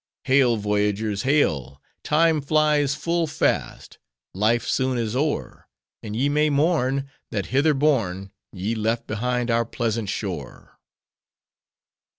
[0.25, 0.57] Hail!
[0.57, 1.79] voyagers, hail!
[2.03, 3.99] Time flies full fast;
[4.33, 5.67] life soon is o'er;
[6.01, 10.79] And ye may mourn, That hither borne, Ye left behind our pleasant shore.